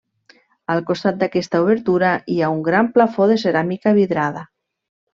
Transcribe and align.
Al 0.75 0.79
costat 0.87 1.19
d'aquesta 1.19 1.61
obertura 1.67 2.15
hi 2.33 2.39
ha 2.39 2.51
un 2.57 2.65
gran 2.71 2.93
plafó 2.99 3.31
de 3.35 3.39
ceràmica 3.47 3.99
vidrada. 4.03 4.47